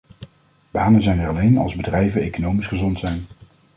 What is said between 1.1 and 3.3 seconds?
er alleen als bedrijven economisch gezond zijn.